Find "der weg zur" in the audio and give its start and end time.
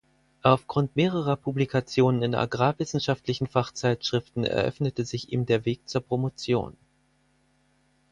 5.45-6.01